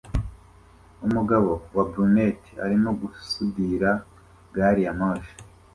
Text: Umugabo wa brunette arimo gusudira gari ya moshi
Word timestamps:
Umugabo 1.05 1.51
wa 1.75 1.83
brunette 1.89 2.49
arimo 2.65 2.89
gusudira 3.01 3.89
gari 4.55 4.81
ya 4.85 4.93
moshi 4.99 5.35